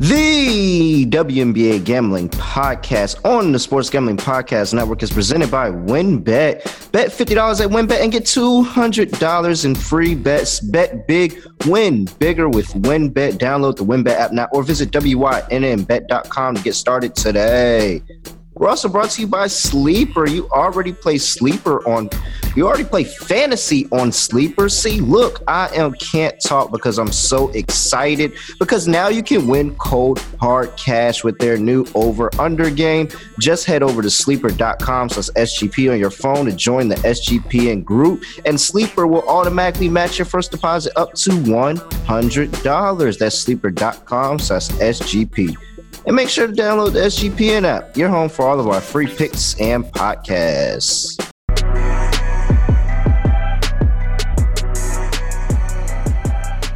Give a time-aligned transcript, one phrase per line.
[0.00, 6.90] The WNBA Gambling Podcast on the Sports Gambling Podcast Network is presented by WynnBET.
[6.90, 10.60] Bet $50 at WynnBET and get $200 in free bets.
[10.60, 13.32] Bet big, win bigger with WynnBET.
[13.32, 18.02] Download the WynnBET app now or visit WYNNBet.com to get started today.
[18.60, 20.28] We're also brought to you by Sleeper.
[20.28, 22.10] You already play Sleeper on,
[22.54, 24.68] you already play fantasy on Sleeper.
[24.68, 29.74] See, look, I am can't talk because I'm so excited because now you can win
[29.76, 33.08] cold hard cash with their new over under game.
[33.40, 38.22] Just head over to sleeper.com slash SGP on your phone to join the SGPN group,
[38.44, 43.18] and Sleeper will automatically match your first deposit up to $100.
[43.18, 45.56] That's sleeper.com slash SGP.
[46.06, 49.06] And make sure to download the SGPN app, your home for all of our free
[49.06, 51.18] picks and podcasts.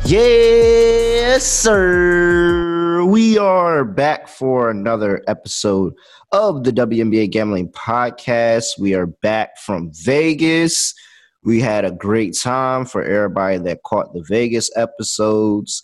[0.04, 3.02] Yes, sir.
[3.04, 5.94] We are back for another episode
[6.30, 8.78] of the WNBA Gambling Podcast.
[8.78, 10.94] We are back from Vegas.
[11.42, 15.82] We had a great time for everybody that caught the Vegas episodes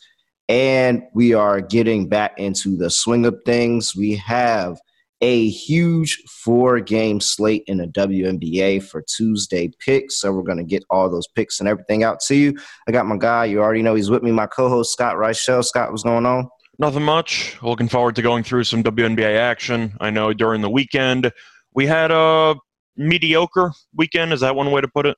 [0.51, 3.95] and we are getting back into the swing of things.
[3.95, 4.81] We have
[5.21, 10.21] a huge four game slate in the WNBA for Tuesday picks.
[10.21, 12.59] So we're going to get all those picks and everything out to you.
[12.89, 13.45] I got my guy.
[13.45, 15.65] You already know he's with me, my co host, Scott Reichel.
[15.65, 16.49] Scott, what's going on?
[16.81, 17.57] Nothing much.
[17.63, 19.97] Looking forward to going through some WNBA action.
[20.01, 21.31] I know during the weekend
[21.75, 22.57] we had a
[22.97, 24.33] mediocre weekend.
[24.33, 25.17] Is that one way to put it?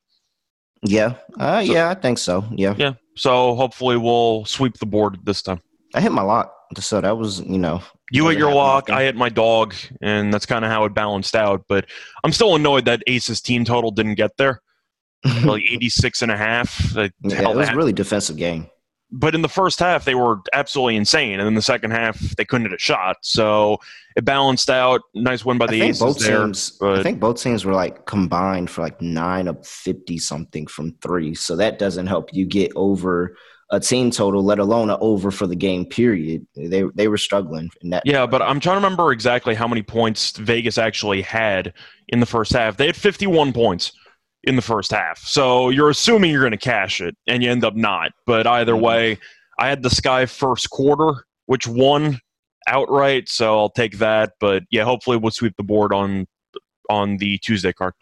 [0.83, 1.15] Yeah.
[1.39, 2.45] Uh, so, yeah, I think so.
[2.51, 2.75] Yeah.
[2.77, 2.95] Yeah.
[3.17, 5.61] So hopefully we'll sweep the board this time.
[5.95, 7.83] I hit my lock, so that was you know.
[8.11, 11.35] You hit your lock, I hit my dog, and that's kind of how it balanced
[11.35, 11.65] out.
[11.69, 11.87] But
[12.25, 14.61] I'm still annoyed that Ace's team total didn't get there.
[15.45, 16.95] like 86 and a half.
[16.95, 18.69] yeah, it was a really defensive game.
[19.15, 22.47] But in the first half, they were absolutely insane, and in the second half, they
[22.47, 23.19] couldn't hit a shot.
[23.21, 23.79] So
[24.17, 25.03] it balanced out.
[25.15, 26.45] Nice win by the Aces both there.
[26.45, 26.99] Teams, but...
[26.99, 31.35] I think both teams were like combined for like nine of fifty something from three.
[31.35, 33.37] So that doesn't help you get over
[33.71, 36.47] a team total, let alone a over for the game period.
[36.55, 38.05] They they were struggling in that.
[38.07, 41.75] Yeah, but I'm trying to remember exactly how many points Vegas actually had
[42.09, 42.79] in the first half.
[42.79, 43.93] They had 51 points
[44.45, 45.19] in the first half.
[45.21, 48.13] So you're assuming you're going to cash it, and you end up not.
[48.27, 48.85] But either mm-hmm.
[48.85, 49.19] way,
[49.59, 52.19] I had the Sky first quarter, which won
[52.67, 54.33] outright, so I'll take that.
[54.41, 56.27] But yeah, hopefully we'll sweep the board on
[56.91, 57.95] on the Tuesday card.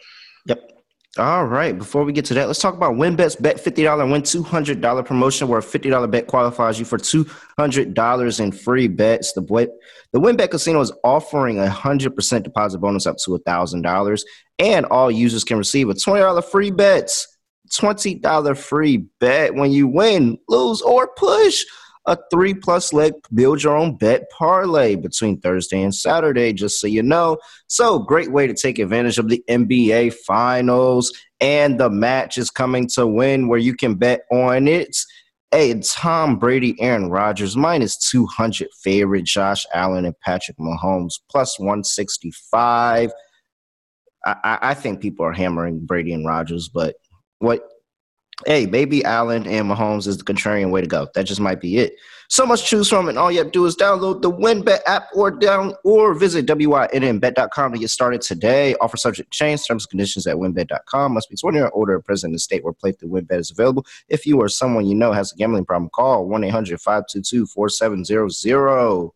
[0.46, 0.79] Yep.
[1.18, 1.76] All right.
[1.76, 5.58] Before we get to that, let's talk about WynnBET's bet $50 win $200 promotion where
[5.58, 9.32] a $50 bet qualifies you for $200 in free bets.
[9.32, 9.40] The,
[10.12, 14.22] the WynnBET Casino is offering a 100% deposit bonus up to $1,000,
[14.60, 17.26] and all users can receive a $20 free bets.
[17.72, 21.64] $20 free bet when you win, lose, or push
[22.06, 26.86] a three plus leg build your own bet parlay between Thursday and Saturday, just so
[26.86, 27.38] you know.
[27.66, 31.12] So, great way to take advantage of the NBA finals.
[31.40, 34.96] And the match is coming to win where you can bet on it.
[35.50, 43.10] Hey, Tom Brady, Aaron Rodgers, minus 200 favorite, Josh Allen and Patrick Mahomes, plus 165.
[44.24, 46.96] I, I think people are hammering Brady and Rodgers, but
[47.38, 47.62] what
[48.46, 51.08] hey, maybe Allen and Mahomes is the contrarian way to go.
[51.14, 51.96] That just might be it.
[52.28, 54.82] So much to choose from, and all you have to do is download the WynnBET
[54.86, 58.76] app or down or visit wynnbet.com to get started today.
[58.80, 59.66] Offer subject change.
[59.66, 61.14] Terms and conditions at wynnbet.com.
[61.14, 63.84] Must be 20 or older, present in the state where play through WynnBET is available.
[64.08, 69.10] If you or someone you know has a gambling problem, call 1-800-522-4700.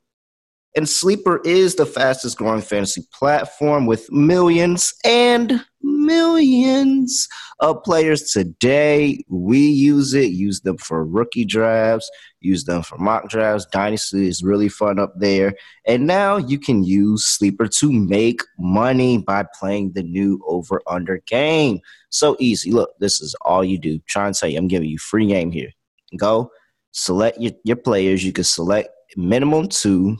[0.77, 5.65] And Sleeper is the fastest growing fantasy platform with millions and
[6.05, 7.29] millions
[7.61, 9.25] of players today.
[9.29, 12.11] We use it, use them for rookie drafts,
[12.41, 13.67] use them for mock drafts.
[13.73, 15.55] Dynasty is really fun up there.
[15.87, 21.19] And now you can use Sleeper to make money by playing the new over under
[21.27, 21.81] game.
[22.11, 22.71] So easy.
[22.71, 23.99] Look, this is all you do.
[24.07, 25.71] Try and say, I'm giving you free game here.
[26.17, 26.51] Go
[26.93, 28.25] select your, your players.
[28.25, 30.17] You can select minimum two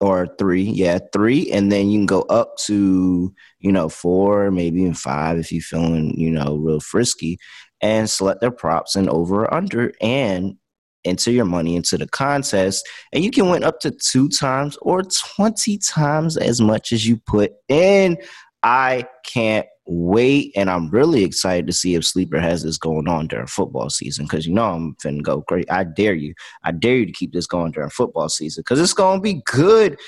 [0.00, 4.80] or three, yeah, three, and then you can go up to you know four, maybe
[4.80, 7.38] even five if you're feeling you know real frisky,
[7.80, 10.56] and select their props and over or under, and
[11.04, 15.02] enter your money into the contest, and you can win up to two times or
[15.02, 18.16] twenty times as much as you put in.
[18.62, 23.26] I can't wait, and I'm really excited to see if Sleeper has this going on
[23.26, 25.70] during football season because you know I'm finna go great.
[25.70, 26.32] I dare you,
[26.62, 29.98] I dare you to keep this going during football season because it's gonna be good.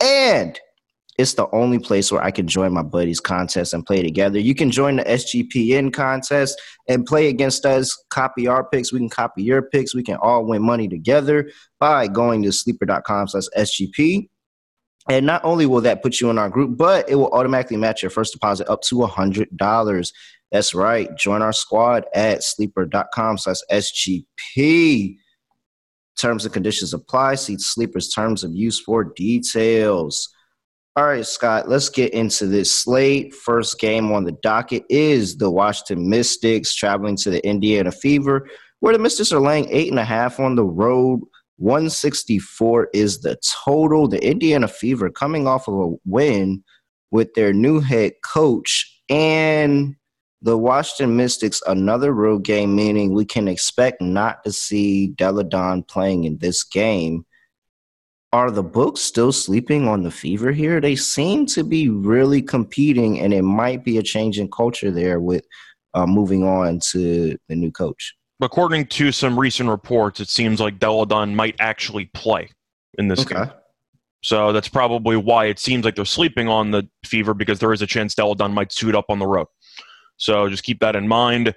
[0.00, 0.58] And
[1.18, 4.38] it's the only place where I can join my buddies' contest and play together.
[4.38, 8.92] You can join the SGPN contest and play against us, copy our picks.
[8.92, 9.94] We can copy your picks.
[9.94, 14.28] We can all win money together by going to sleeper.com slash SGP.
[15.08, 18.02] And not only will that put you in our group, but it will automatically match
[18.02, 20.12] your first deposit up to $100.
[20.52, 21.16] That's right.
[21.16, 25.16] Join our squad at sleeper.com slash SGP.
[26.18, 27.34] Terms and conditions apply.
[27.34, 30.28] See Sleeper's terms of use for details.
[30.96, 33.34] All right, Scott, let's get into this slate.
[33.34, 38.48] First game on the docket is the Washington Mystics traveling to the Indiana Fever,
[38.80, 41.20] where the Mystics are laying eight and a half on the road.
[41.56, 44.08] 164 is the total.
[44.08, 46.62] The Indiana Fever coming off of a win
[47.10, 49.96] with their new head coach and
[50.42, 55.82] the Washington Mystics, another road game, meaning we can expect not to see Delle Donne
[55.82, 57.24] playing in this game
[58.36, 60.78] are the books still sleeping on the fever here?
[60.78, 65.20] They seem to be really competing, and it might be a change in culture there
[65.20, 65.46] with
[65.94, 68.14] uh, moving on to the new coach.
[68.40, 72.50] According to some recent reports, it seems like Delle Donne might actually play
[72.98, 73.34] in this okay.
[73.34, 73.50] game.
[74.22, 77.80] So that's probably why it seems like they're sleeping on the fever because there is
[77.80, 79.46] a chance Delle Donne might suit up on the road.
[80.16, 81.54] So just keep that in mind.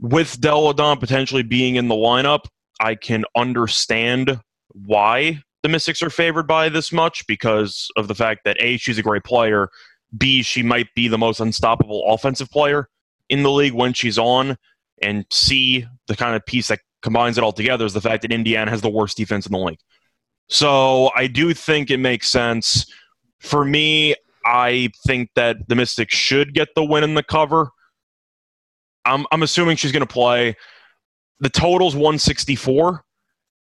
[0.00, 2.46] With Delle Donne potentially being in the lineup,
[2.80, 4.40] I can understand
[4.72, 8.98] why the Mystics are favored by this much because of the fact that A, she's
[8.98, 9.68] a great player,
[10.16, 12.88] B, she might be the most unstoppable offensive player
[13.28, 14.56] in the league when she's on,
[15.02, 18.32] and C, the kind of piece that combines it all together is the fact that
[18.32, 19.78] Indiana has the worst defense in the league.
[20.48, 22.86] So I do think it makes sense.
[23.40, 24.14] For me,
[24.44, 27.70] I think that the Mystics should get the win in the cover.
[29.04, 30.56] I'm, I'm assuming she's going to play.
[31.40, 33.04] The total's 164.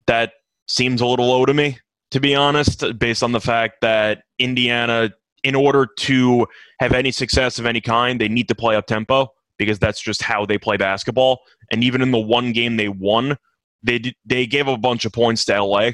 [0.08, 0.34] That
[0.68, 1.78] seems a little low to me,
[2.12, 5.12] to be honest, based on the fact that Indiana,
[5.44, 6.48] in order to
[6.80, 10.24] have any success of any kind, they need to play up tempo because that's just
[10.24, 11.42] how they play basketball.
[11.72, 13.38] And even in the one game they won,
[13.84, 15.92] they did, they gave a bunch of points to LA,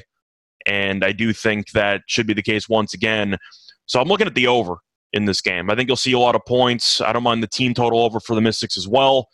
[0.66, 3.38] and I do think that should be the case once again.
[3.86, 4.78] So I'm looking at the over
[5.12, 5.70] in this game.
[5.70, 7.02] I think you'll see a lot of points.
[7.02, 9.28] I don't mind the team total over for the Mystics as well,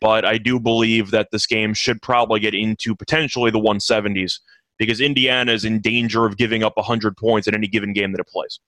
[0.00, 4.40] but I do believe that this game should probably get into potentially the 170s
[4.78, 8.20] because Indiana is in danger of giving up 100 points in any given game that
[8.20, 8.60] it plays.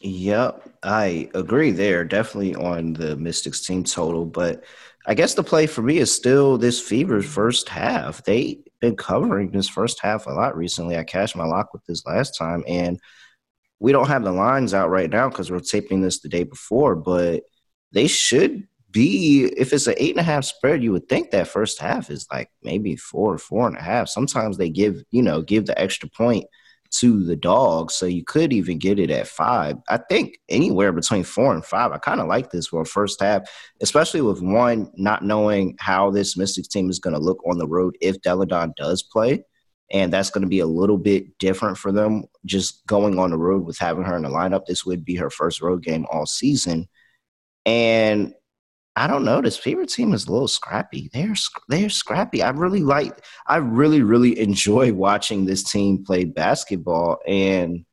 [0.00, 2.04] Yep, I agree there.
[2.04, 4.64] Definitely on the Mystics team total, but
[5.06, 8.24] I guess the play for me is still this Fever's first half.
[8.24, 10.96] They've been covering this first half a lot recently.
[10.96, 12.98] I cashed my lock with this last time, and
[13.78, 16.96] we don't have the lines out right now because we're taping this the day before,
[16.96, 17.42] but
[17.92, 21.48] they should be if it's an eight and a half spread, you would think that
[21.48, 24.08] first half is like maybe four, or four and a half.
[24.08, 26.46] Sometimes they give, you know, give the extra point
[26.90, 27.90] to the dog.
[27.90, 29.76] So you could even get it at five.
[29.88, 31.92] I think anywhere between four and five.
[31.92, 33.42] I kind of like this for a first half,
[33.80, 37.68] especially with one not knowing how this Mystics team is going to look on the
[37.68, 39.44] road if Delle Donne does play.
[39.92, 43.38] And that's going to be a little bit different for them just going on the
[43.38, 44.66] road with having her in the lineup.
[44.66, 46.88] This would be her first road game all season.
[47.66, 48.34] And
[48.96, 49.40] I don't know.
[49.40, 51.10] This favorite team is a little scrappy.
[51.12, 51.34] They're
[51.68, 52.42] they're scrappy.
[52.42, 53.24] I really like.
[53.46, 57.18] I really really enjoy watching this team play basketball.
[57.26, 57.84] And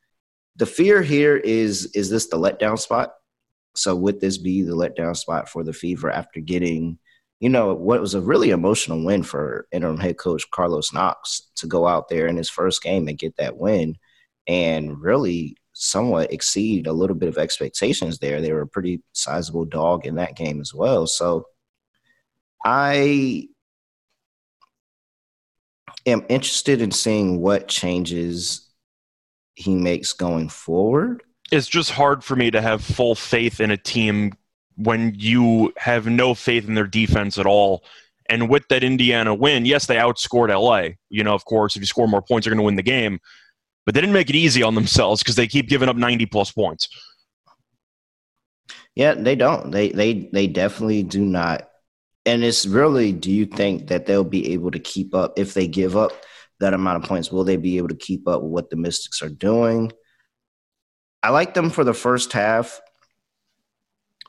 [0.56, 3.14] the fear here is is this the letdown spot?
[3.76, 6.98] So would this be the letdown spot for the Fever after getting,
[7.40, 11.68] you know, what was a really emotional win for interim head coach Carlos Knox to
[11.68, 13.96] go out there in his first game and get that win,
[14.48, 18.42] and really somewhat exceed a little bit of expectations there.
[18.42, 21.06] They were a pretty sizable dog in that game as well.
[21.06, 21.46] So
[22.66, 23.48] I
[26.06, 28.70] am interested in seeing what changes
[29.54, 31.24] he makes going forward.
[31.52, 34.34] It's just hard for me to have full faith in a team
[34.76, 37.84] when you have no faith in their defense at all.
[38.30, 40.96] And with that Indiana win, yes, they outscored LA.
[41.10, 43.20] You know, of course, if you score more points, you're going to win the game
[43.88, 46.52] but they didn't make it easy on themselves because they keep giving up 90 plus
[46.52, 46.90] points.
[48.96, 49.72] Yeah, they don't.
[49.72, 51.70] They they they definitely do not.
[52.26, 55.68] And it's really, do you think that they'll be able to keep up if they
[55.70, 56.12] give up
[56.60, 57.32] that amount of points?
[57.32, 59.94] Will they be able to keep up with what the Mystics are doing?
[61.24, 62.82] I like them for the first half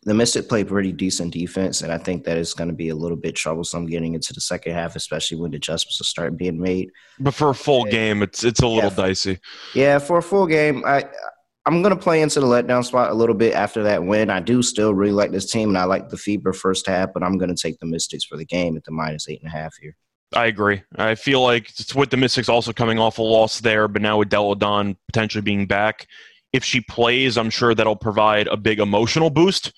[0.09, 2.95] the Mystic play pretty decent defense, and I think that it's going to be a
[2.95, 6.91] little bit troublesome getting into the second half, especially when adjustments will start being made.
[7.21, 9.39] But for a full game, it's it's a little yeah, dicey.
[9.75, 11.05] Yeah, for a full game, I
[11.67, 14.31] I'm going to play into the letdown spot a little bit after that win.
[14.31, 17.23] I do still really like this team, and I like the Fever first half, but
[17.23, 19.55] I'm going to take the Mystics for the game at the minus eight and a
[19.55, 19.95] half here.
[20.35, 20.83] I agree.
[20.97, 24.19] I feel like it's with the Mystics also coming off a loss there, but now
[24.19, 26.07] with Delle Donne potentially being back,
[26.55, 29.73] if she plays, I'm sure that'll provide a big emotional boost.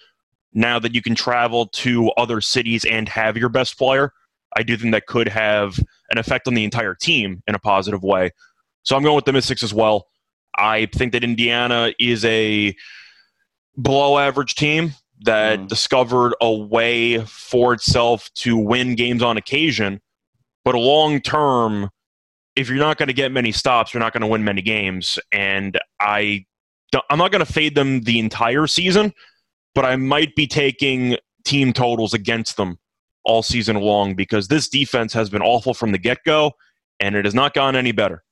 [0.52, 4.12] Now that you can travel to other cities and have your best player,
[4.56, 5.78] I do think that could have
[6.10, 8.32] an effect on the entire team in a positive way.
[8.82, 10.06] So I'm going with the Mystics as well.
[10.56, 12.74] I think that Indiana is a
[13.80, 14.92] below average team
[15.22, 15.68] that mm.
[15.68, 20.00] discovered a way for itself to win games on occasion.
[20.64, 21.90] But long term,
[22.56, 25.18] if you're not going to get many stops, you're not going to win many games.
[25.32, 26.44] And I,
[27.08, 29.12] I'm not going to fade them the entire season,
[29.74, 32.78] but I might be taking team totals against them
[33.24, 36.52] all season long because this defense has been awful from the get go,
[36.98, 38.22] and it has not gone any better.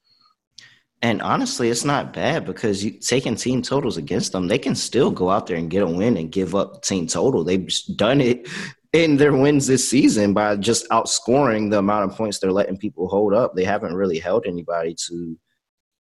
[1.01, 5.11] And honestly, it's not bad because you taking team totals against them, they can still
[5.13, 7.45] go out there and get a win and give up team total.
[7.45, 8.49] They've done it
[8.93, 13.07] in their wins this season by just outscoring the amount of points they're letting people
[13.07, 13.55] hold up.
[13.55, 15.39] They haven't really held anybody to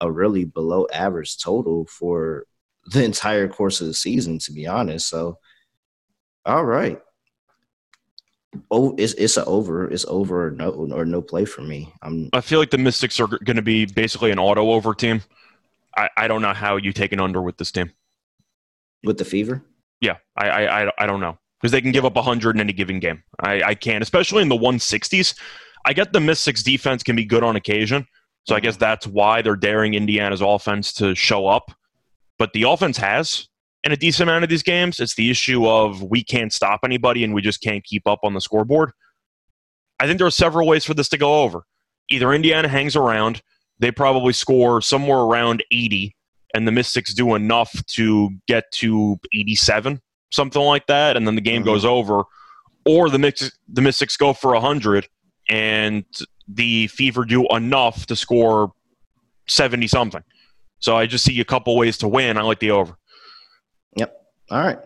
[0.02, 2.46] a really below average total for
[2.88, 5.08] the entire course of the season, to be honest.
[5.08, 5.38] So,
[6.46, 7.00] all right
[8.70, 9.90] oh, it's it's a over.
[9.90, 11.94] It's over or no or no play for me.
[12.02, 12.30] I'm.
[12.34, 15.22] I feel like the Mystics are going to be basically an auto over team.
[15.96, 17.92] I, I don't know how you take an under with this team.
[19.04, 19.64] With the fever.
[20.00, 23.00] Yeah, I I I don't know because they can give up 100 in any given
[23.00, 23.24] game.
[23.40, 25.38] I I can't, especially in the 160s.
[25.86, 28.06] I get the Mystics defense can be good on occasion,
[28.44, 28.66] so I mm-hmm.
[28.66, 31.72] guess that's why they're daring Indiana's offense to show up.
[32.42, 33.48] But the offense has
[33.84, 35.00] in a decent amount of these games.
[35.00, 38.34] It's the issue of we can't stop anybody and we just can't keep up on
[38.34, 38.94] the scoreboard.
[40.00, 41.62] I think there are several ways for this to go over.
[42.10, 43.44] Either Indiana hangs around,
[43.78, 46.16] they probably score somewhere around 80,
[46.56, 51.42] and the Mystics do enough to get to 87, something like that, and then the
[51.42, 51.70] game mm-hmm.
[51.70, 52.24] goes over.
[52.88, 55.08] Or the, Mystics, the Mystics go for 100,
[55.48, 56.06] and
[56.48, 58.72] the Fever do enough to score
[59.48, 60.24] 70 something.
[60.82, 62.38] So I just see a couple ways to win.
[62.38, 62.98] I like the over.
[63.96, 64.16] Yep.
[64.50, 64.80] All right.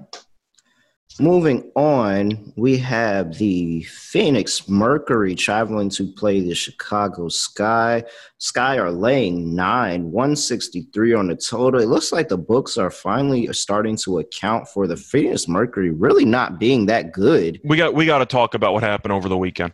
[1.18, 8.04] Moving on, we have the Phoenix Mercury traveling to play the Chicago Sky.
[8.38, 11.80] Sky are laying nine, 163 on the total.
[11.80, 16.25] It looks like the books are finally starting to account for the Phoenix Mercury really
[16.25, 17.62] not being that good.
[17.64, 19.72] We got we got to talk about what happened over the weekend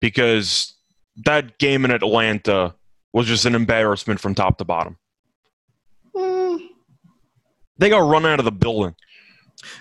[0.00, 0.74] because
[1.24, 2.76] that game in Atlanta
[3.12, 4.96] was just an embarrassment from top to bottom.
[7.78, 8.94] They got run out of the building.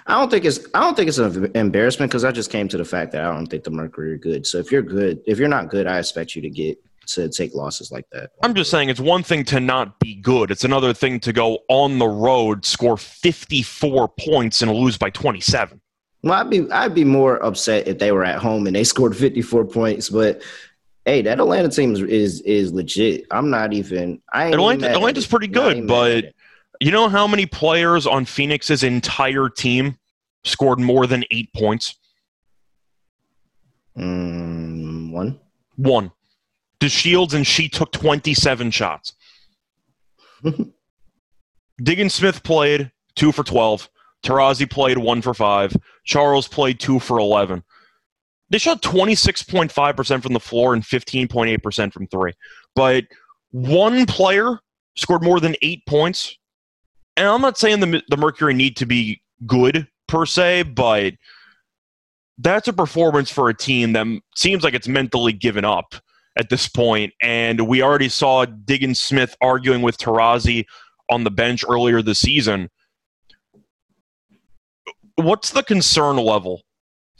[0.05, 2.77] I don't think it's I don't think it's an embarrassment because I just came to
[2.77, 4.45] the fact that I don't think the Mercury are good.
[4.45, 7.53] So if you're good, if you're not good, I expect you to get to take
[7.53, 8.31] losses like that.
[8.43, 10.51] I'm just saying it's one thing to not be good.
[10.51, 15.81] It's another thing to go on the road, score 54 points, and lose by 27.
[16.23, 19.15] Well, I'd be I'd be more upset if they were at home and they scored
[19.17, 20.43] 54 points, but
[21.05, 23.25] hey, that Atlanta team is is, is legit.
[23.31, 24.21] I'm not even.
[24.31, 26.33] I Atlanta, Atlanta's pretty good, but
[26.81, 29.99] you know how many players on Phoenix's entire team
[30.43, 31.95] scored more than eight points?
[33.95, 35.39] Mm, one.
[35.75, 36.11] One.
[36.81, 39.13] Shields and she took 27 shots.
[41.83, 43.87] Diggins Smith played two for 12.
[44.23, 45.75] Taurasi played one for five.
[46.03, 47.63] Charles played two for 11.
[48.49, 52.33] They shot 26.5% from the floor and 15.8% from three.
[52.75, 53.03] But
[53.51, 54.57] one player
[54.95, 56.39] scored more than eight points
[57.17, 61.13] and I'm not saying the the Mercury need to be good per se, but
[62.37, 65.95] that's a performance for a team that seems like it's mentally given up
[66.37, 67.13] at this point.
[67.21, 70.65] And we already saw Diggins Smith arguing with Taurasi
[71.09, 72.69] on the bench earlier this season.
[75.15, 76.61] What's the concern level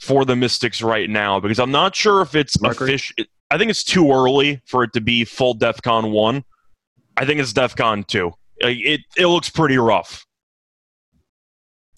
[0.00, 1.38] for the Mystics right now?
[1.38, 3.14] Because I'm not sure if it's official.
[3.50, 6.44] I think it's too early for it to be full DEFCON 1.
[7.18, 10.26] I think it's DEFCON 2 it it looks pretty rough.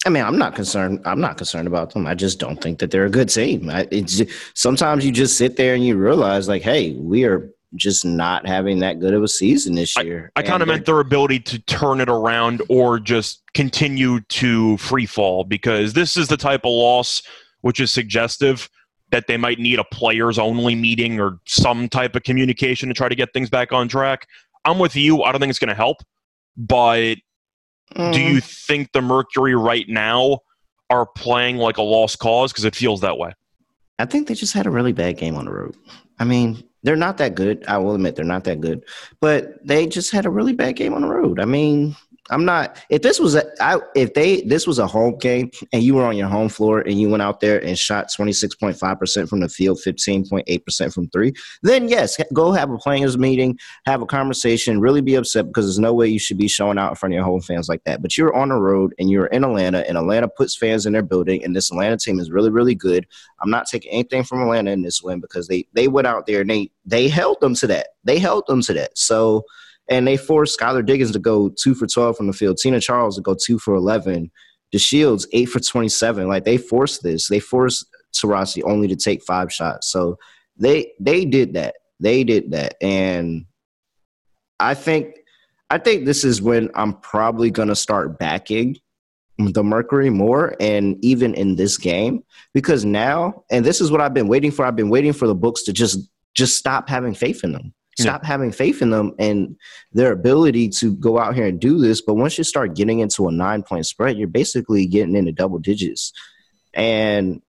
[0.05, 1.01] I mean, I'm not concerned.
[1.05, 2.05] I'm not concerned about them.
[2.05, 3.69] I just don't think that they're a good team.
[3.69, 4.21] I, it's
[4.53, 8.79] sometimes you just sit there and you realize, like, hey, we are just not having
[8.79, 10.31] that good of a season this year.
[10.35, 14.21] I, I kind of meant uh, their ability to turn it around or just continue
[14.21, 17.21] to free fall because this is the type of loss
[17.65, 18.69] which is suggestive
[19.09, 23.09] that they might need a players only meeting or some type of communication to try
[23.09, 24.27] to get things back on track.
[24.65, 25.23] I'm with you.
[25.23, 25.97] I don't think it's going to help.
[26.57, 27.15] But
[27.95, 28.13] mm.
[28.13, 30.39] do you think the Mercury right now
[30.89, 32.51] are playing like a lost cause?
[32.51, 33.33] Because it feels that way.
[33.97, 35.75] I think they just had a really bad game on the road.
[36.19, 37.65] I mean, they're not that good.
[37.67, 38.83] I will admit they're not that good,
[39.19, 41.39] but they just had a really bad game on the road.
[41.39, 41.95] I mean,
[42.31, 42.77] I'm not.
[42.89, 46.05] If this was a, I, if they this was a home game and you were
[46.05, 49.49] on your home floor and you went out there and shot 26.5 percent from the
[49.49, 54.79] field, 15.8 percent from three, then yes, go have a players meeting, have a conversation,
[54.79, 57.17] really be upset because there's no way you should be showing out in front of
[57.17, 58.01] your home fans like that.
[58.01, 61.03] But you're on the road and you're in Atlanta, and Atlanta puts fans in their
[61.03, 63.05] building, and this Atlanta team is really really good.
[63.41, 66.41] I'm not taking anything from Atlanta in this win because they they went out there
[66.41, 67.89] and they they held them to that.
[68.03, 68.97] They held them to that.
[68.97, 69.45] So
[69.89, 73.15] and they forced Skylar Diggins to go two for 12 from the field, Tina Charles
[73.15, 74.31] to go two for 11,
[74.71, 76.27] the DeShields eight for 27.
[76.27, 77.27] Like they forced this.
[77.27, 79.91] They forced Taurasi only to take five shots.
[79.91, 80.17] So
[80.57, 81.75] they they did that.
[81.99, 82.75] They did that.
[82.81, 83.45] And
[84.59, 85.15] I think
[85.69, 88.77] I think this is when I'm probably gonna start backing
[89.37, 92.23] the Mercury more and even in this game
[92.53, 94.65] because now and this is what I've been waiting for.
[94.65, 95.99] I've been waiting for the books to just
[96.33, 98.27] just stop having faith in them stop yeah.
[98.27, 99.55] having faith in them and
[99.91, 102.01] their ability to go out here and do this.
[102.01, 105.59] But once you start getting into a nine point spread, you're basically getting into double
[105.59, 106.11] digits.
[106.73, 107.41] And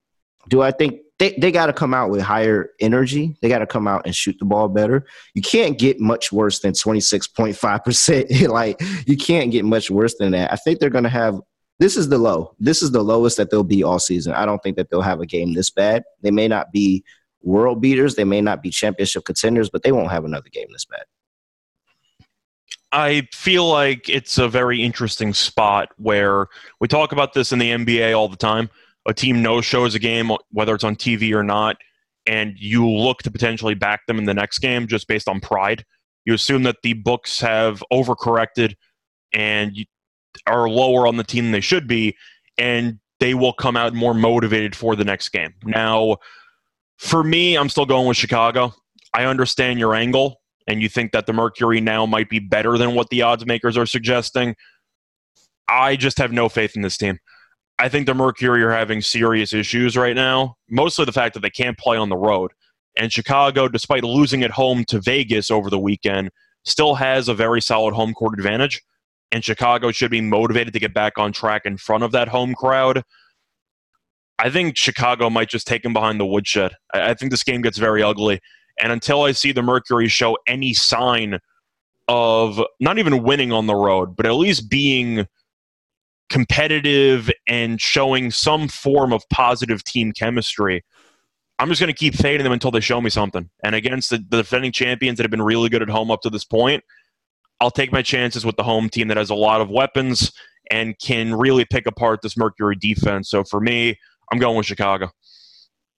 [0.49, 3.37] do I think they, they got to come out with higher energy?
[3.43, 5.07] They got to come out and shoot the ball better.
[5.35, 8.49] You can't get much worse than 26.5%.
[8.49, 10.53] like, you can't get much worse than that.
[10.53, 11.41] I think they're going to have
[11.79, 12.55] this is the low.
[12.59, 14.33] This is the lowest that they'll be all season.
[14.33, 16.05] I don't think that they'll have a game this bad.
[16.23, 17.05] They may not be
[17.47, 18.17] world beaters.
[18.17, 21.05] They may not be championship contenders, but they won't have another game this bad.
[22.93, 26.47] I feel like it's a very interesting spot where
[26.81, 28.71] we talk about this in the NBA all the time.
[29.07, 31.77] A team no shows a game, whether it's on TV or not,
[32.27, 35.85] and you look to potentially back them in the next game just based on pride.
[36.25, 38.75] You assume that the books have overcorrected
[39.33, 39.77] and
[40.47, 42.17] are lower on the team than they should be,
[42.59, 45.55] and they will come out more motivated for the next game.
[45.65, 46.17] Now,
[46.99, 48.75] for me, I'm still going with Chicago.
[49.15, 52.95] I understand your angle, and you think that the Mercury now might be better than
[52.95, 54.57] what the odds makers are suggesting.
[55.69, 57.19] I just have no faith in this team.
[57.79, 61.51] I think the Mercury are having serious issues right now, mostly the fact that they
[61.51, 62.53] can't play on the road.
[62.97, 66.31] And Chicago, despite losing at home to Vegas over the weekend,
[66.65, 68.83] still has a very solid home court advantage.
[69.31, 72.55] And Chicago should be motivated to get back on track in front of that home
[72.55, 73.03] crowd.
[74.39, 76.73] I think Chicago might just take him behind the woodshed.
[76.93, 78.41] I, I think this game gets very ugly.
[78.81, 81.39] And until I see the Mercury show any sign
[82.09, 85.27] of not even winning on the road, but at least being
[86.29, 90.85] competitive and showing some form of positive team chemistry,
[91.59, 93.49] I'm just going to keep fading them until they show me something.
[93.65, 96.31] And against the, the, defending champions that have been really good at home up to
[96.31, 96.85] this point,
[97.61, 100.33] I'll take my chances with the home team that has a lot of weapons
[100.71, 103.31] and can really pick apart this Mercury defense.
[103.31, 103.97] So for me,
[104.33, 105.11] I'm going with Chicago.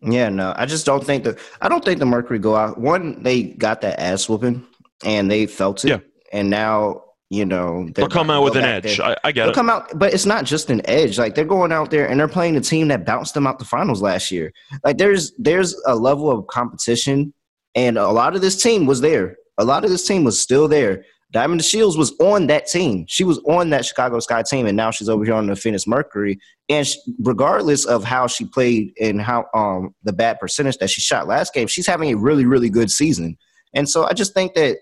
[0.01, 1.39] Yeah, no, I just don't think that.
[1.61, 2.79] I don't think the Mercury go out.
[2.79, 4.65] One, they got that ass whooping,
[5.05, 5.89] and they felt it.
[5.89, 5.99] Yeah.
[6.33, 9.01] And now you know they'll come out with an edge.
[9.01, 9.55] I, I, get they'll it.
[9.55, 11.19] Come out, but it's not just an edge.
[11.19, 13.65] Like they're going out there and they're playing a team that bounced them out the
[13.65, 14.53] finals last year.
[14.85, 17.35] Like there's there's a level of competition,
[17.75, 19.37] and a lot of this team was there.
[19.59, 21.05] A lot of this team was still there.
[21.31, 23.05] Diamond DeShields was on that team.
[23.07, 25.87] She was on that Chicago Sky team, and now she's over here on the Phoenix
[25.87, 26.39] Mercury.
[26.71, 31.01] And she, regardless of how she played and how um the bad percentage that she
[31.03, 33.37] shot last game, she's having a really really good season.
[33.75, 34.79] And so I just think that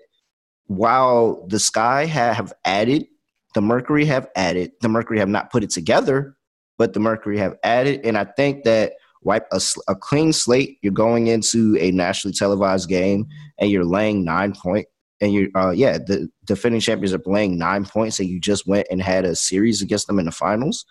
[0.67, 3.07] while the Sky have added,
[3.55, 6.37] the Mercury have added, the Mercury have not put it together,
[6.79, 10.79] but the Mercury have added, and I think that wipe a, a clean slate.
[10.83, 13.27] You're going into a nationally televised game,
[13.59, 14.87] and you're laying nine point
[15.21, 18.87] and you uh yeah the defending champions are playing nine points and you just went
[18.91, 20.85] and had a series against them in the finals.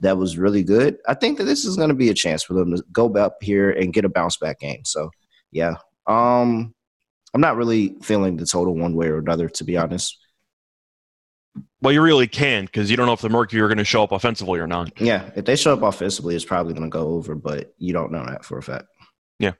[0.00, 0.98] That was really good.
[1.08, 3.38] I think that this is going to be a chance for them to go up
[3.40, 4.84] here and get a bounce back game.
[4.84, 5.10] So
[5.52, 6.74] yeah um
[7.34, 10.18] i'm not really feeling the total one way or another to be honest.
[11.80, 14.02] Well you really can't because you don't know if the mercury are going to show
[14.02, 15.00] up offensively or not.
[15.00, 18.12] Yeah if they show up offensively it's probably going to go over but you don't
[18.12, 18.86] know that for a fact.
[19.38, 19.52] Yeah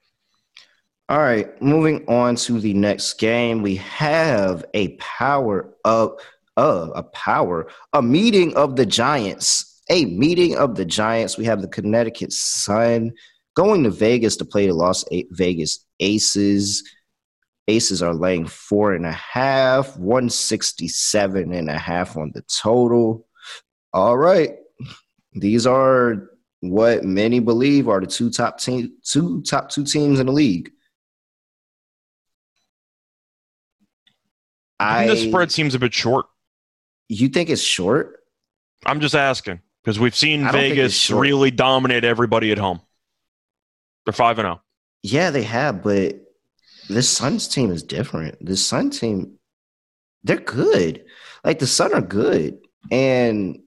[1.08, 6.18] all right, moving on to the next game, we have a power of
[6.56, 9.72] uh, a power, a meeting of the Giants.
[9.88, 11.38] A meeting of the Giants.
[11.38, 13.12] We have the Connecticut Sun
[13.54, 16.82] going to Vegas to play the Las Vegas Aces.
[17.68, 23.28] Aces are laying four and a half, 167 and a half on the total.
[23.92, 24.56] All right.
[25.34, 30.26] These are what many believe are the two top team two top two teams in
[30.26, 30.72] the league.
[34.78, 36.26] I, I the spread seems a bit short.
[37.08, 38.20] You think it's short?
[38.84, 42.80] I'm just asking because we've seen Vegas really dominate everybody at home.
[44.04, 44.60] They're five and zero.
[44.60, 44.62] Oh.
[45.02, 46.16] Yeah, they have, but
[46.88, 48.44] this Suns team is different.
[48.44, 49.38] The Sun team,
[50.24, 51.04] they're good.
[51.44, 52.58] Like the Sun are good.
[52.90, 53.60] and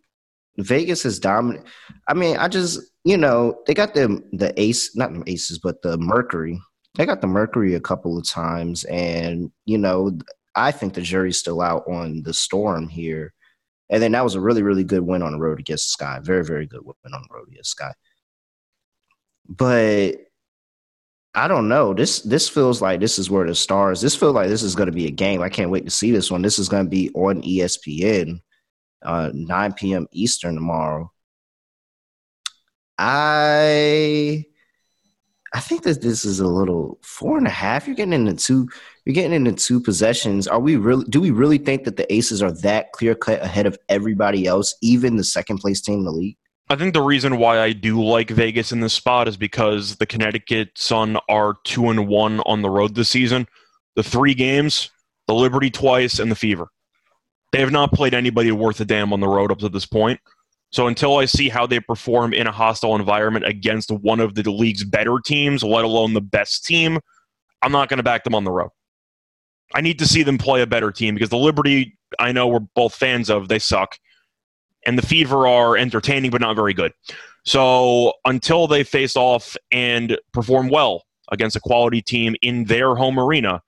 [0.58, 1.66] Vegas is dominant.
[2.08, 5.82] I mean, I just you know they got the the ace, not the aces, but
[5.82, 6.60] the Mercury.
[6.96, 10.18] They got the Mercury a couple of times, and you know
[10.56, 13.34] I think the jury's still out on the Storm here.
[13.90, 16.20] And then that was a really, really good win on the road against Sky.
[16.22, 17.94] Very, very good win on the road against Sky.
[19.48, 20.16] But
[21.34, 21.94] I don't know.
[21.94, 24.02] This this feels like this is where the stars.
[24.02, 25.42] This feels like this is going to be a game.
[25.42, 26.42] I can't wait to see this one.
[26.42, 28.42] This is going to be on ESPN,
[29.04, 30.08] uh, 9 p.m.
[30.12, 31.12] Eastern tomorrow.
[32.98, 34.46] I
[35.54, 37.88] I think that this is a little four and a half.
[37.88, 38.70] You're getting into two.
[39.10, 40.48] You're getting into two possessions.
[40.48, 41.04] Are we really?
[41.06, 44.76] Do we really think that the Aces are that clear cut ahead of everybody else,
[44.84, 46.38] even the second place team in the league?
[46.70, 50.06] I think the reason why I do like Vegas in this spot is because the
[50.06, 53.48] Connecticut Sun are two and one on the road this season.
[53.96, 54.92] The three games,
[55.26, 56.68] the Liberty twice, and the Fever.
[57.52, 60.20] They have not played anybody worth a damn on the road up to this point.
[60.72, 64.52] So until I see how they perform in a hostile environment against one of the
[64.52, 67.00] league's better teams, let alone the best team,
[67.64, 68.70] I'm not going to back them on the road.
[69.74, 72.60] I need to see them play a better team because the Liberty, I know we're
[72.60, 73.98] both fans of, they suck.
[74.86, 76.94] And the Fever are entertaining but not very good.
[77.46, 83.20] So until they face off and perform well against a quality team in their home
[83.20, 83.62] arena,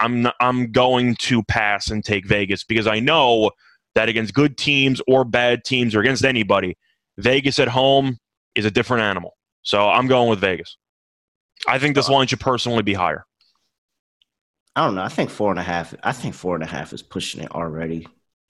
[0.00, 3.50] I'm not, I'm going to pass and take Vegas because I know
[3.94, 6.76] that against good teams or bad teams or against anybody,
[7.18, 8.18] Vegas at home
[8.54, 9.36] is a different animal.
[9.62, 10.76] So I'm going with Vegas.
[11.68, 13.24] I think this uh, line should personally be higher.
[14.76, 15.02] I don't know.
[15.02, 15.94] I think four and a half.
[16.02, 18.06] I think four and a half is pushing it already.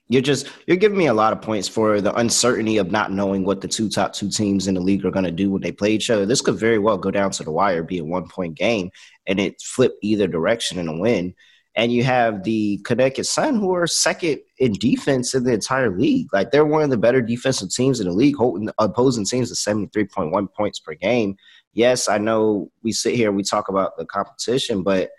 [0.08, 3.44] You're just you're giving me a lot of points for the uncertainty of not knowing
[3.44, 5.72] what the two top two teams in the league are going to do when they
[5.72, 6.26] play each other.
[6.26, 8.90] This could very well go down to the wire, be a one point game,
[9.26, 11.34] and it flip either direction in a win
[11.76, 16.32] and you have the Connecticut Sun, who are second in defense in the entire league.
[16.32, 19.56] Like they're one of the better defensive teams in the league, holding opposing teams to
[19.56, 21.36] seventy three point one points per game.
[21.72, 25.10] Yes, I know we sit here we talk about the competition, but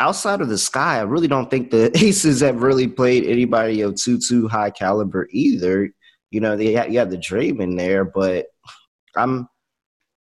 [0.00, 3.96] outside of the sky, I really don't think the Aces have really played anybody of
[3.96, 5.90] too too high caliber either.
[6.30, 8.46] You know, they you have the Dream in there, but
[9.16, 9.48] I'm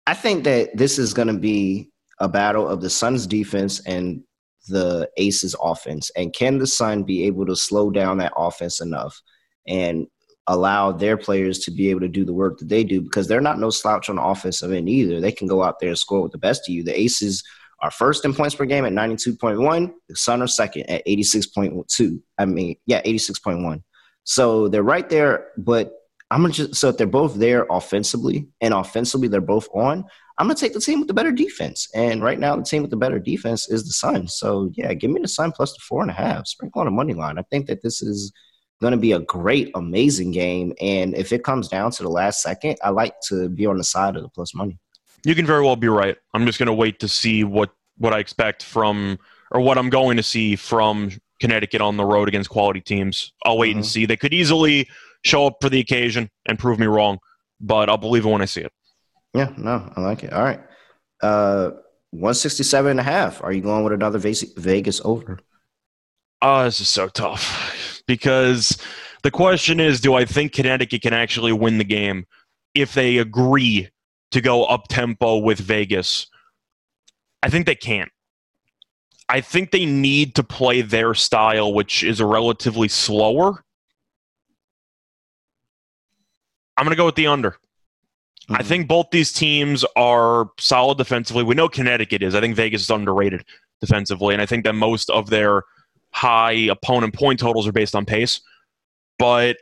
[0.07, 4.23] I think that this is going to be a battle of the Suns defense and
[4.67, 6.11] the Aces offense?
[6.15, 9.19] And can the Sun be able to slow down that offense enough
[9.67, 10.07] and
[10.47, 13.01] allow their players to be able to do the work that they do?
[13.01, 15.19] Because they're not no slouch on the offensive end either.
[15.19, 16.83] They can go out there and score with the best of you.
[16.83, 17.43] The Aces
[17.81, 19.91] are first in points per game at 92.1.
[20.09, 22.21] The Sun are second at 86.2.
[22.37, 23.81] I mean, yeah, 86.1.
[24.23, 25.93] So they're right there, but
[26.29, 30.05] I'm gonna just so if they're both there offensively and offensively they're both on,
[30.37, 31.89] I'm gonna take the team with the better defense.
[31.93, 34.27] And right now, the team with the better defense is the Sun.
[34.27, 36.47] So yeah, give me the Sun plus the four and a half.
[36.47, 37.37] Sprinkle on a money line.
[37.37, 38.31] I think that this is
[38.81, 40.73] going to be a great, amazing game.
[40.81, 43.83] And if it comes down to the last second, I like to be on the
[43.83, 44.79] side of the plus money.
[45.23, 46.17] You can very well be right.
[46.33, 49.19] I'm just going to wait to see what what I expect from
[49.51, 53.33] or what I'm going to see from Connecticut on the road against quality teams.
[53.43, 53.79] I'll wait mm-hmm.
[53.79, 54.05] and see.
[54.05, 54.87] They could easily
[55.23, 57.19] show up for the occasion and prove me wrong,
[57.59, 58.71] but I'll believe it when I see it.
[59.33, 60.33] Yeah, no, I like it.
[60.33, 60.59] All right.
[61.21, 61.71] Uh
[62.11, 63.41] 167 and a half.
[63.41, 65.39] Are you going with another Vegas over?
[66.41, 68.77] Oh, this is so tough because
[69.23, 72.25] the question is do I think Connecticut can actually win the game
[72.73, 73.89] if they agree
[74.31, 76.27] to go up tempo with Vegas?
[77.43, 78.11] I think they can't.
[79.29, 83.63] I think they need to play their style, which is a relatively slower.
[86.77, 87.51] I'm going to go with the under.
[87.51, 88.55] Mm-hmm.
[88.55, 91.43] I think both these teams are solid defensively.
[91.43, 92.35] We know Connecticut is.
[92.35, 93.45] I think Vegas is underrated
[93.79, 95.63] defensively, and I think that most of their
[96.11, 98.41] high opponent point totals are based on pace.
[99.17, 99.57] But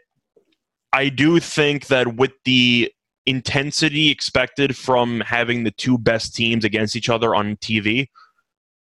[0.93, 2.91] I do think that with the
[3.25, 8.07] intensity expected from having the two best teams against each other on TV,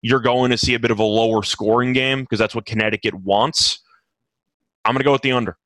[0.02, 3.14] you're going to see a bit of a lower scoring game because that's what Connecticut
[3.14, 3.80] wants.
[4.84, 5.56] I'm going to go with the under.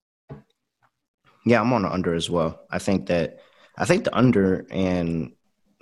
[1.45, 2.61] Yeah, I'm on the under as well.
[2.71, 3.41] I think that
[3.77, 5.33] I think the under and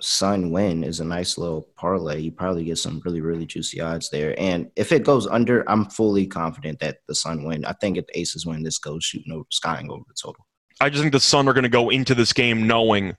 [0.01, 2.19] Sun win is a nice little parlay.
[2.19, 4.37] You probably get some really, really juicy odds there.
[4.39, 7.65] And if it goes under, I'm fully confident that the Sun win.
[7.65, 10.45] I think if the Aces win, this goes shooting over, skying over the total.
[10.81, 13.15] I just think the Sun are going to go into this game knowing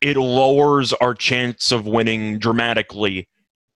[0.00, 3.28] it lowers our chance of winning dramatically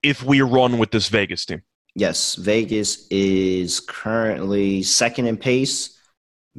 [0.02, 1.62] if we run with this Vegas team.
[1.94, 6.00] Yes, Vegas is currently second in pace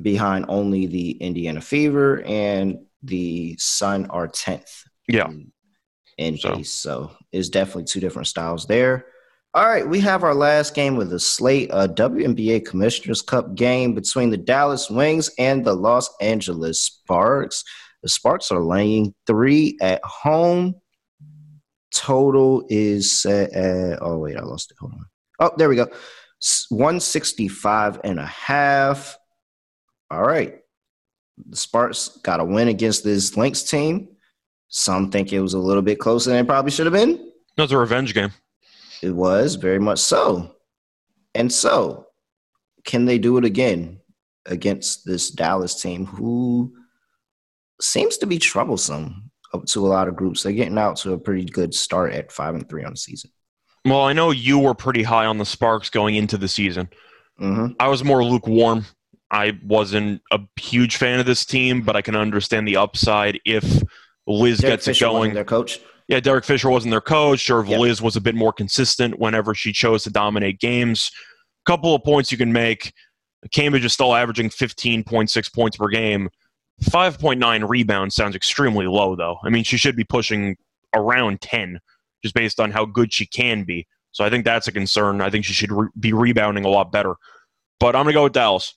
[0.02, 4.84] behind only the Indiana Fever and the Sun are tenth.
[5.10, 5.28] Yeah.
[5.28, 5.52] In,
[6.18, 6.56] in so.
[6.56, 9.08] pace, so it's definitely two different styles there.
[9.56, 13.94] All right, we have our last game with the slate, a WNBA Commissioner's Cup game
[13.94, 17.64] between the Dallas Wings and the Los Angeles Sparks.
[18.02, 20.74] The Sparks are laying three at home.
[21.94, 24.78] Total is set at, oh, wait, I lost it.
[24.80, 25.06] Hold on.
[25.40, 25.88] Oh, there we go.
[26.70, 29.20] 165 and a half.
[30.10, 30.62] All right.
[31.48, 34.08] The Sparks got a win against this Lynx team.
[34.70, 37.18] Some think it was a little bit closer than it probably should have been.
[37.56, 38.32] That was a revenge game.
[39.04, 40.56] It was very much so.
[41.36, 42.08] And so,
[42.86, 44.00] can they do it again
[44.46, 46.74] against this Dallas team who
[47.82, 50.42] seems to be troublesome up to a lot of groups?
[50.42, 53.30] They're getting out to a pretty good start at five and three on the season.
[53.84, 56.88] Well, I know you were pretty high on the Sparks going into the season.
[57.42, 57.74] Mm-hmm.
[57.82, 58.86] I was more lukewarm.
[59.30, 63.84] I wasn't a huge fan of this team, but I can understand the upside if
[64.28, 65.34] Liz Derek gets Fisher it going.
[65.34, 65.82] their coach.
[66.08, 67.80] Yeah, Derek Fisher wasn't their coach, or Yep.
[67.80, 71.12] Liz was a bit more consistent whenever she chose to dominate games.
[71.66, 72.94] A Couple of points you can make.
[73.54, 76.30] Cambage is still averaging 15.6 points per game.
[76.84, 79.38] 5.9 rebounds sounds extremely low, though.
[79.44, 80.58] I mean, she should be pushing
[80.96, 81.80] around 10
[82.22, 83.86] just based on how good she can be.
[84.12, 85.22] So I think that's a concern.
[85.22, 87.16] I think she should re- be rebounding a lot better.
[87.80, 88.74] But I'm going to go with Dallas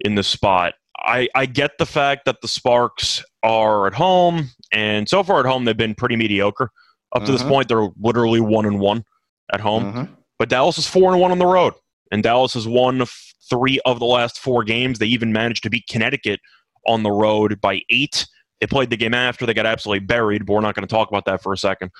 [0.00, 0.74] in this spot.
[1.02, 5.46] I, I get the fact that the Sparks are at home, and so far at
[5.46, 6.70] home they've been pretty mediocre.
[7.14, 7.48] Up to this Mhm.
[7.48, 9.04] point, they're literally one and one
[9.52, 9.92] at home.
[9.92, 10.08] Mhm.
[10.38, 11.74] But Dallas is four and one on the road,
[12.10, 14.98] and Dallas has won f- three of the last four games.
[14.98, 16.40] They even managed to beat Connecticut
[16.86, 18.26] on the road by eight.
[18.60, 21.08] They played the game after they got absolutely buried, but we're not going to talk
[21.08, 21.90] about that for a second.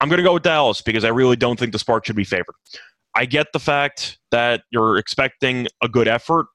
[0.00, 2.24] I'm going to go with Dallas because I really don't think the Sparks should be
[2.24, 2.54] favored.
[3.14, 6.46] I get the fact that you're expecting a good effort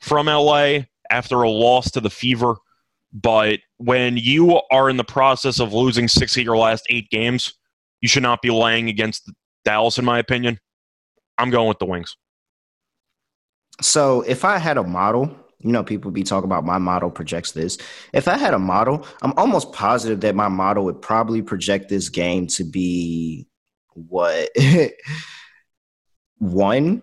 [0.00, 2.56] from LA after a loss to the Fever,
[3.12, 7.54] but when you are in the process of losing six of your last eight games,
[8.00, 9.30] you should not be laying against
[9.64, 10.58] Dallas, in my opinion.
[11.38, 12.16] I'm going with the Wings.
[13.80, 17.52] So if I had a model, you know, people be talking about my model projects
[17.52, 17.78] this.
[18.12, 22.08] If I had a model, I'm almost positive that my model would probably project this
[22.08, 23.46] game to be
[23.94, 24.50] what
[26.38, 27.02] one,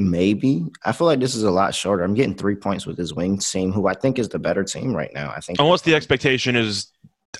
[0.00, 0.64] maybe.
[0.84, 2.02] I feel like this is a lot shorter.
[2.02, 4.94] I'm getting three points with this wing team, who I think is the better team
[4.94, 5.32] right now.
[5.34, 6.90] I think Unless the expectation is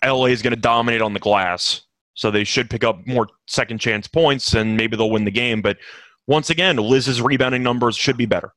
[0.04, 1.82] LA is going to dominate on the glass,
[2.14, 5.62] so they should pick up more second chance points and maybe they'll win the game.
[5.62, 5.78] But
[6.26, 8.52] once again, Liz's rebounding numbers should be better,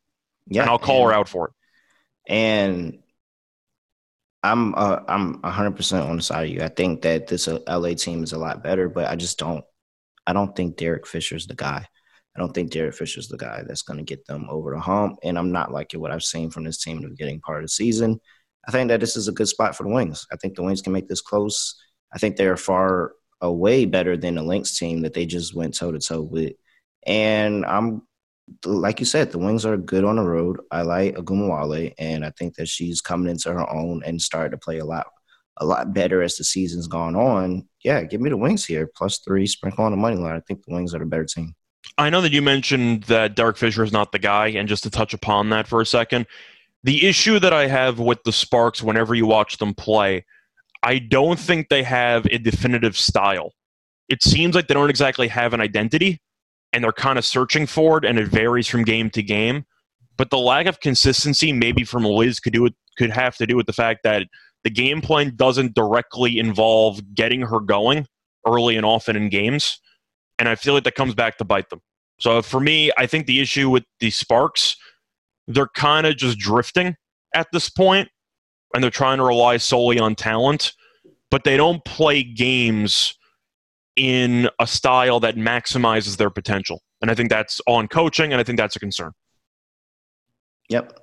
[0.48, 1.54] yeah, and I'll call her out for it.
[2.32, 3.00] And
[4.44, 6.62] I'm uh, I'm 100% on the side of you.
[6.62, 9.64] I think that this uh, LA team is a lot better, but I just don't
[10.28, 11.88] I don't think Derek Fisher's the guy.
[12.36, 15.20] I don't think Derek Fisher's the guy that's going to get them over the hump.
[15.24, 17.66] And I'm not liking what I've seen from this team in the beginning part of
[17.66, 18.20] the season.
[18.68, 20.26] I think that this is a good spot for the Wings.
[20.32, 21.76] I think the Wings can make this close.
[22.14, 25.92] I think they're far away better than the Lynx team that they just went toe
[25.92, 26.54] to toe with.
[27.06, 28.04] And I'm
[28.66, 30.60] like you said, the Wings are good on the road.
[30.72, 34.58] I like Ogunbowale, and I think that she's coming into her own and started to
[34.58, 35.08] play a lot,
[35.58, 37.68] a lot better as the season's gone on.
[37.84, 40.36] Yeah, give me the Wings here, plus three, sprinkle on the money line.
[40.36, 41.56] I think the Wings are the better team.
[41.98, 44.90] I know that you mentioned that Derek Fisher is not the guy, and just to
[44.90, 46.26] touch upon that for a second,
[46.84, 50.26] the issue that I have with the Sparks whenever you watch them play,
[50.82, 53.54] I don't think they have a definitive style.
[54.10, 56.20] It seems like they don't exactly have an identity,
[56.74, 59.66] and they're kind of searching for it, and it varies from game to game.
[60.18, 63.56] But the lack of consistency, maybe from Liz, could do it could have to do
[63.56, 64.28] with the fact that
[64.64, 68.06] the game plan doesn't directly involve getting her going
[68.46, 69.80] early and often in games
[70.44, 71.80] and I feel like that comes back to bite them.
[72.20, 74.76] So for me, I think the issue with the Sparks,
[75.48, 76.98] they're kind of just drifting
[77.34, 78.10] at this point,
[78.76, 80.74] and they're trying to rely solely on talent,
[81.32, 83.14] but they don't play games
[83.96, 86.82] in a style that maximizes their potential.
[87.02, 89.14] And I think that's on coaching, and I think that's a concern.
[90.68, 91.00] Yep.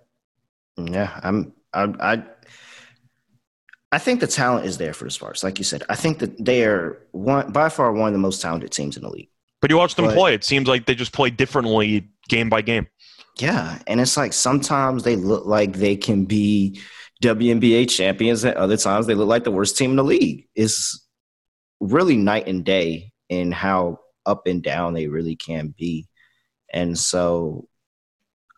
[0.79, 1.55] Mm, yeah, I'm.
[1.73, 1.85] I.
[2.13, 2.23] I
[3.93, 5.43] I think the talent is there for the Sparks.
[5.43, 8.41] Like you said, I think that they are one by far one of the most
[8.41, 9.29] talented teams in the league.
[9.61, 12.63] But you watch them But- play, it seems like they just play differently game by
[12.63, 12.87] game.
[13.39, 16.81] Yeah, and it's like sometimes they look like they can be
[17.23, 20.47] WNBA champions, and other times they look like the worst team in the league.
[20.55, 21.07] It's
[21.81, 26.07] really night and day in how up and down they really can be.
[26.73, 27.69] And so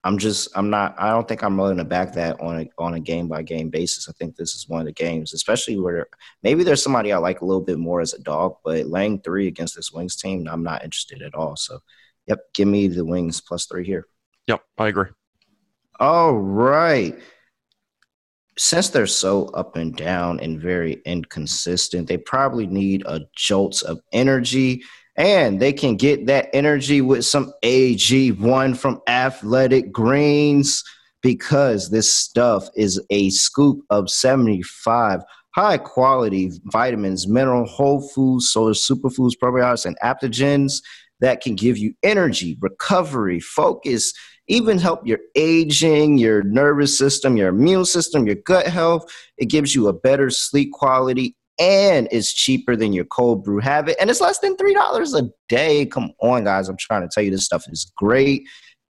[0.04, 2.94] I'm just I'm not I don't think I'm willing to back that on a on
[2.94, 4.08] a game by game basis.
[4.08, 6.08] I think this is one of the games, especially where
[6.42, 9.46] maybe there's somebody I like a little bit more as a dog, but laying three
[9.46, 11.56] against this Wings team, I'm not interested at all.
[11.56, 11.78] So
[12.26, 14.06] yep, give me the Wings plus three here.
[14.48, 15.10] Yep, I agree.
[16.00, 17.16] All right.
[18.58, 24.00] Since they're so up and down and very inconsistent, they probably need a jolt of
[24.12, 24.82] energy.
[25.16, 30.82] And they can get that energy with some AG1 from Athletic Greens
[31.22, 35.20] because this stuff is a scoop of 75
[35.54, 40.82] high quality vitamins, mineral, whole foods, solar superfoods, probiotics, and adaptogens
[41.20, 44.12] that can give you energy, recovery, focus,
[44.48, 49.04] even help your aging, your nervous system, your immune system, your gut health.
[49.38, 53.96] It gives you a better sleep quality and is cheaper than your cold brew habit.
[54.00, 55.86] And it's less than $3 a day.
[55.86, 56.68] Come on, guys.
[56.68, 58.48] I'm trying to tell you this stuff is great.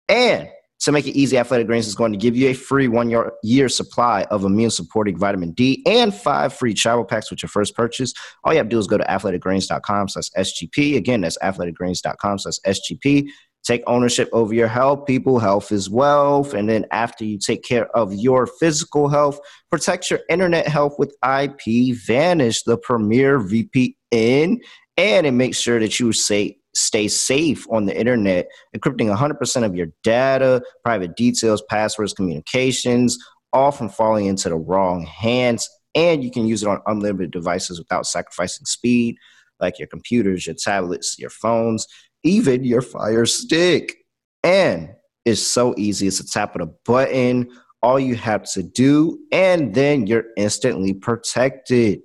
[0.07, 0.47] And
[0.81, 3.11] to make it easy, Athletic Greens is going to give you a free one
[3.43, 7.75] year supply of immune supporting vitamin D and five free travel packs with your first
[7.75, 8.13] purchase.
[8.43, 10.95] All you have to do is go to athleticgreens.com slash SGP.
[10.95, 13.27] Again, that's athleticgreens.com slash SGP.
[13.69, 15.37] Take ownership over your health, people.
[15.37, 16.55] Health is wealth.
[16.55, 21.15] And then after you take care of your physical health, protect your internet health with
[21.23, 24.57] IP Vanish, the premier VPN.
[24.97, 29.75] And it makes sure that you say stay safe on the internet, encrypting 100% of
[29.75, 33.19] your data, private details, passwords, communications,
[33.53, 35.69] all from falling into the wrong hands.
[35.93, 39.17] And you can use it on unlimited devices without sacrificing speed,
[39.59, 41.85] like your computers, your tablets, your phones,
[42.23, 43.97] even your Fire Stick.
[44.43, 44.89] And
[45.25, 46.07] it's so easy.
[46.07, 47.49] It's a tap of a button.
[47.81, 52.01] All you have to do, and then you're instantly protected.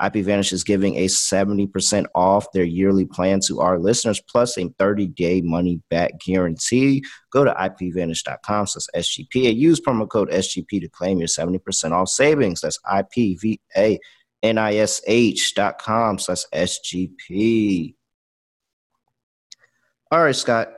[0.00, 5.42] IPVanish is giving a 70% off their yearly plan to our listeners, plus a 30-day
[5.42, 7.02] money-back guarantee.
[7.32, 12.08] Go to ipvanish.com slash SGP and use promo code SGP to claim your 70% off
[12.08, 12.60] savings.
[12.60, 12.78] That's
[14.44, 17.94] ipvanish.com slash SGP.
[20.10, 20.72] All right, Scott,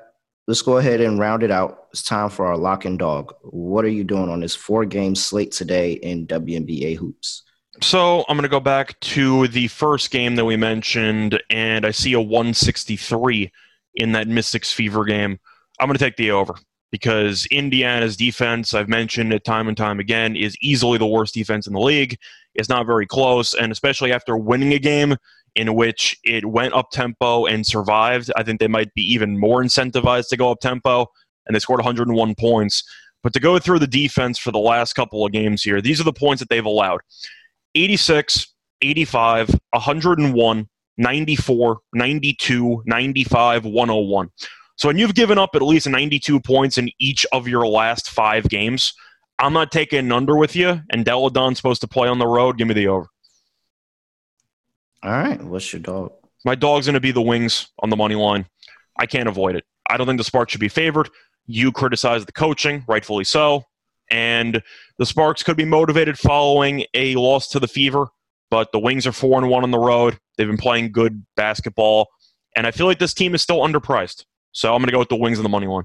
[0.49, 1.85] let's go ahead and round it out.
[1.93, 3.33] It's time for our lock and dog.
[3.43, 7.45] What are you doing on this four-game slate today in WNBA hoops?
[7.81, 11.93] So I'm going to go back to the first game that we mentioned, and I
[11.93, 13.53] see a 163
[13.95, 15.39] in that Mystics Fever game.
[15.79, 16.55] I'm going to take the over
[16.91, 21.69] because Indiana's defense, I've mentioned it time and time again, is easily the worst defense
[21.69, 22.19] in the league.
[22.57, 25.15] It's not very close, and especially after winning a game
[25.55, 29.63] in which it went up tempo and survived, I think they might be even more
[29.63, 31.07] incentivized to go up tempo,
[31.47, 32.85] and they scored 101 points.
[33.23, 36.05] But to go through the defense for the last couple of games here, these are
[36.05, 37.01] the points that they've allowed.
[37.75, 44.29] 86, 85, 101, 94, 92, 95, 101.
[44.77, 48.49] So when you've given up at least 92 points in each of your last five
[48.49, 48.95] games,
[49.39, 52.27] I'm not taking an under with you, and Delle Donne's supposed to play on the
[52.27, 52.59] road.
[52.59, 53.07] Give me the over.
[55.03, 55.43] All right.
[55.43, 56.13] What's your dog?
[56.45, 58.47] My dog's going to be the wings on the money line.
[58.99, 59.65] I can't avoid it.
[59.89, 61.09] I don't think the Sparks should be favored.
[61.47, 63.65] You criticize the coaching, rightfully so
[64.11, 64.63] and
[64.99, 68.09] the Sparks could be motivated following a loss to the Fever.
[68.51, 70.19] But the Wings are four and one on the road.
[70.37, 72.09] They've been playing good basketball,
[72.57, 74.25] and I feel like this team is still underpriced.
[74.53, 75.85] So I'm going to go with the Wings and the money line.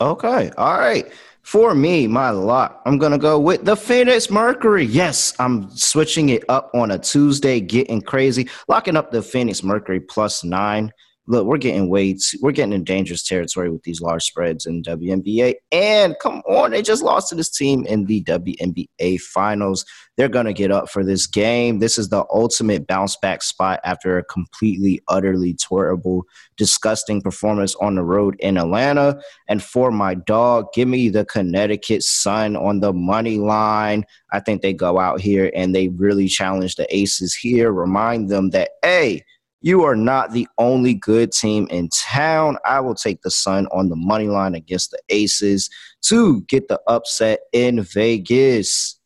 [0.00, 1.12] Okay, all right.
[1.42, 4.84] For me, my lock, I'm going to go with the Phoenix Mercury.
[4.84, 10.00] Yes, I'm switching it up on a Tuesday, getting crazy, locking up the Phoenix Mercury
[10.00, 10.92] plus nine
[11.32, 15.54] look, we're getting way we're getting in dangerous territory with these large spreads in WNBA.
[15.72, 19.86] And come on, they just lost to this team in the WNBA finals.
[20.18, 21.78] They're gonna get up for this game.
[21.78, 26.24] This is the ultimate bounce back spot after a completely, utterly terrible,
[26.58, 29.18] disgusting performance on the road in Atlanta.
[29.48, 34.04] And for my dog, give me the Connecticut Sun on the money line.
[34.32, 37.72] I think they go out here and they really challenge the Aces here.
[37.72, 39.22] Remind them that, hey,
[39.62, 42.58] you are not the only good team in town.
[42.66, 45.70] I will take the Sun on the money line against the Aces
[46.02, 48.98] to get the upset in Vegas.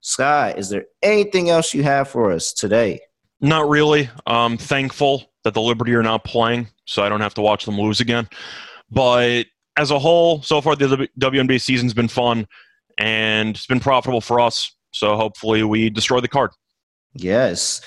[0.00, 3.00] Sky, is there anything else you have for us today?
[3.40, 4.08] Not really.
[4.26, 7.78] I'm thankful that the Liberty are not playing, so I don't have to watch them
[7.78, 8.28] lose again.
[8.90, 9.46] But
[9.76, 12.46] as a whole, so far the WNBA season's been fun
[12.98, 14.74] and it's been profitable for us.
[14.92, 16.50] So hopefully we destroy the card.
[17.14, 17.80] Yes.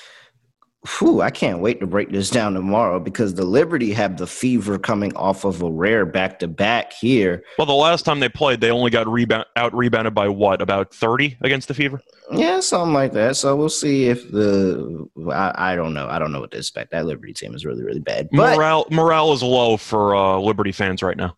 [0.86, 4.78] Whew, I can't wait to break this down tomorrow because the Liberty have the fever
[4.78, 7.42] coming off of a rare back to back here.
[7.58, 10.94] Well, the last time they played, they only got rebound out rebounded by what about
[10.94, 12.00] thirty against the Fever?
[12.30, 13.36] Yeah, something like that.
[13.36, 16.06] So we'll see if the I, I don't know.
[16.08, 16.92] I don't know what to expect.
[16.92, 18.28] That Liberty team is really really bad.
[18.30, 21.36] But, morale morale is low for uh, Liberty fans right now.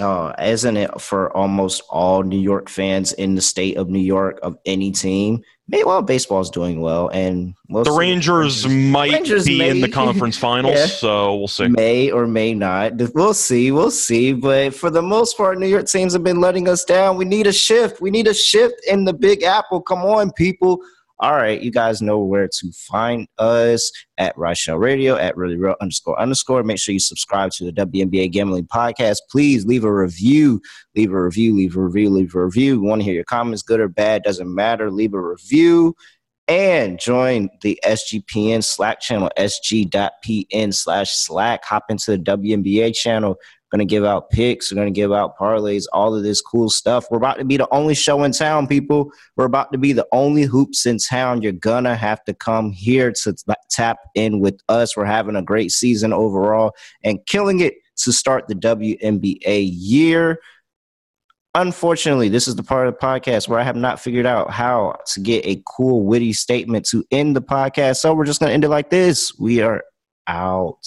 [0.00, 4.38] Oh, isn't it for almost all New York fans in the state of New York
[4.42, 5.42] of any team?
[5.68, 9.80] Maybe well, baseball's doing well, and we'll the Rangers, Rangers, might Rangers be may, in
[9.80, 11.68] the conference finals, yeah, so we'll see.
[11.68, 12.94] May or may not.
[13.14, 13.70] We'll see.
[13.70, 14.32] We'll see.
[14.32, 17.16] But for the most part, New York teams have been letting us down.
[17.16, 18.00] We need a shift.
[18.00, 19.80] We need a shift in the Big Apple.
[19.80, 20.80] Come on, people.
[21.22, 25.76] All right, you guys know where to find us at Rational Radio, at really real
[25.80, 26.64] underscore underscore.
[26.64, 29.18] Make sure you subscribe to the WNBA Gambling Podcast.
[29.30, 30.60] Please leave a review.
[30.96, 32.80] Leave a review, leave a review, leave a review.
[32.80, 34.90] We want to hear your comments, good or bad, doesn't matter.
[34.90, 35.94] Leave a review
[36.48, 41.64] and join the SGPN Slack channel, sg.pn slash Slack.
[41.66, 43.36] Hop into the WNBA channel
[43.72, 44.70] going to give out picks.
[44.70, 47.06] We're going to give out parlays, all of this cool stuff.
[47.10, 49.10] We're about to be the only show in town, people.
[49.36, 51.42] We're about to be the only hoops in town.
[51.42, 53.34] You're to have to come here to
[53.70, 54.96] tap in with us.
[54.96, 60.38] We're having a great season overall and killing it to start the WNBA year.
[61.54, 64.96] Unfortunately, this is the part of the podcast where I have not figured out how
[65.14, 67.96] to get a cool, witty statement to end the podcast.
[67.96, 69.34] So we're just going to end it like this.
[69.38, 69.82] We are
[70.26, 70.86] out.